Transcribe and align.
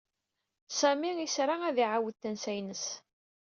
Sami 0.79 1.11
isra 1.25 1.55
ad 1.67 1.77
iɛawed 1.83 2.15
tansa-ines. 2.17 2.85